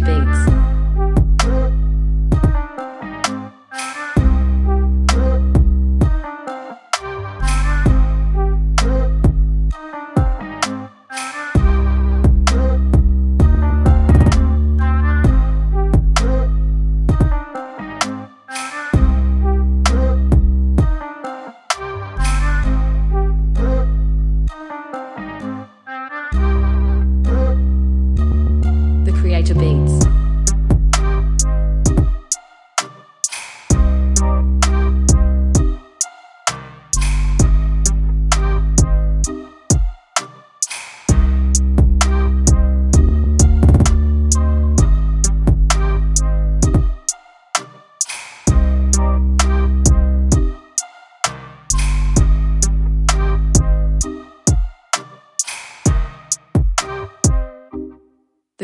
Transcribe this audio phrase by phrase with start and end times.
[0.00, 0.65] debates.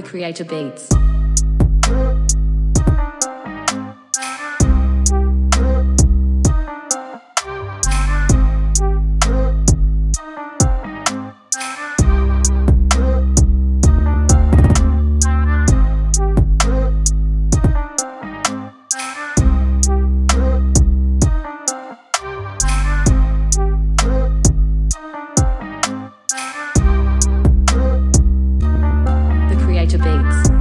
[0.03, 0.92] Creator Beats.
[30.03, 30.52] Thanks.